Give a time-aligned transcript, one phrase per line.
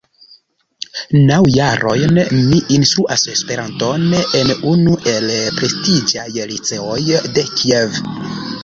[1.31, 2.17] Naŭ jarojn
[2.47, 4.09] mi instruas Esperanton
[4.41, 5.29] en unu el
[5.61, 7.01] prestiĝaj liceoj
[7.39, 8.05] de Kiev.